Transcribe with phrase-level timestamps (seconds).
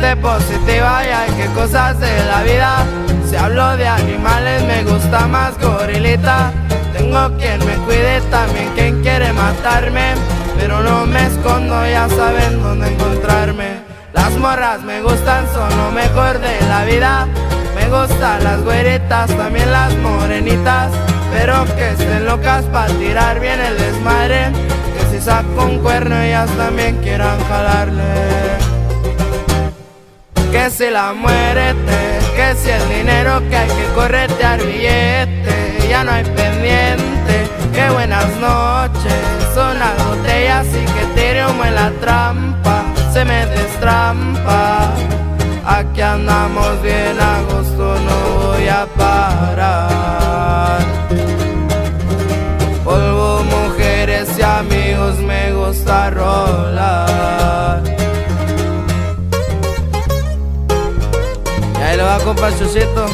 [0.00, 2.86] positiva y hay que cosas de la vida.
[3.28, 6.52] Si hablo de animales me gusta más gorilita.
[6.96, 10.14] Tengo quien me cuide, también quien quiere matarme.
[10.58, 13.80] Pero no me escondo, ya saben dónde encontrarme.
[14.12, 17.26] Las morras me gustan, son lo mejor de la vida.
[17.74, 20.92] Me gustan las güeritas, también las morenitas.
[21.32, 24.50] Pero que estén locas para tirar bien el desmadre.
[24.96, 28.69] Que si saco un cuerno ellas también quieran jalarle.
[30.60, 31.96] Que si la muerte,
[32.36, 37.48] que si el dinero que hay que corretear billete, ya no hay pendiente.
[37.72, 39.14] Que buenas noches,
[39.54, 44.92] son las botellas y que tire humo en la trampa, se me destrampa.
[45.64, 50.80] Aquí andamos bien a gusto, no voy a parar.
[52.84, 57.09] Polvo, mujeres y amigos, me gusta rolar.
[62.30, 63.06] Compa Chuchito.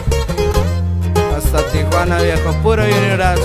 [1.35, 3.41] Hasta Tijuana, viejo, puro Junior H.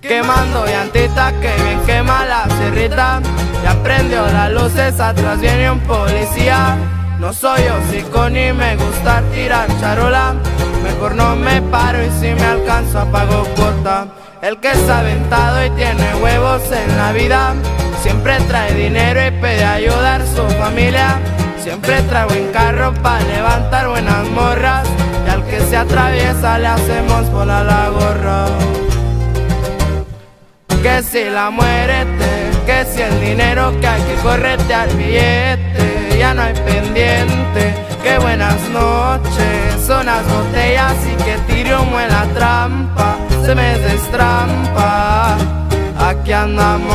[0.00, 3.20] Quemando llantita que bien quema la cerrita
[3.76, 6.76] prendió las luces, atrás viene un policía.
[7.18, 10.34] No soy hocico ni me gusta tirar charola.
[10.82, 14.06] Mejor no me paro y si me alcanzo pago cuota.
[14.42, 17.54] El que es aventado y tiene huevos en la vida
[18.02, 21.18] Siempre trae dinero y pide ayudar su familia.
[21.62, 24.88] Siempre trae buen carro para levantar buenas morras
[25.26, 28.46] Y al que se atraviesa le hacemos volar la gorra.
[30.82, 36.42] Que si la muerte, que si el dinero que hay que corretear billete, ya no
[36.42, 43.16] hay pendiente, que buenas noches, son las botellas y que tire humo en la trampa,
[43.44, 45.36] se me destrampa,
[45.98, 46.89] aquí andamos